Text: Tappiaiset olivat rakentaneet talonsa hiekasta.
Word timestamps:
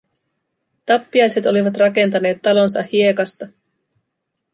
Tappiaiset 0.85 1.45
olivat 1.45 1.77
rakentaneet 1.77 2.41
talonsa 2.41 2.81
hiekasta. 2.91 3.47